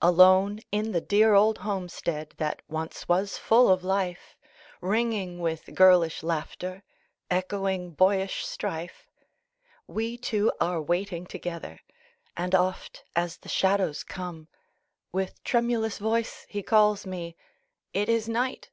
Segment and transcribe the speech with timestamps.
[0.00, 4.36] Alone in the dear old homestead That once was full of life,
[4.80, 6.82] Ringing with girlish laughter,
[7.30, 9.06] Echoing boyish strife,
[9.86, 11.78] We two are waiting together;
[12.36, 14.48] And oft, as the shadows come,
[15.12, 17.36] With tremulous voice he calls me,
[17.92, 18.60] "It is night!